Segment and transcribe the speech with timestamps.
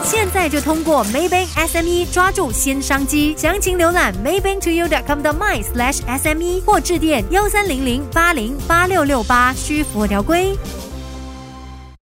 [0.09, 10.57] 现在就通过 Maybank SME 抓住新商机，详情浏览 maybanktoyou.com 的 my slash SME 或致电幺三零零八零八六六八，需符合条规。